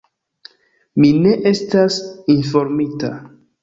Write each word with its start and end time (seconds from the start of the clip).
Mi 1.03 1.13
ne 1.27 1.35
estas 1.53 2.01
informita. 2.39 3.17